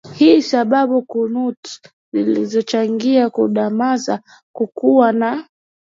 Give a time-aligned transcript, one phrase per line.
[0.15, 1.55] hii Sababu kuntu
[2.13, 4.19] zilizochangia kudumaza
[4.55, 5.45] kukua na